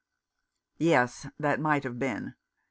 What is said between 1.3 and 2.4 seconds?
that might have been.